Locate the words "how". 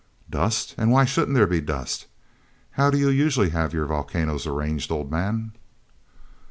2.71-2.89